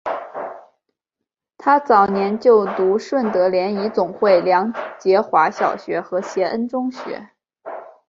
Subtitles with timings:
[1.59, 7.29] 她早年就读顺德联谊总会梁洁华小学和协恩中学。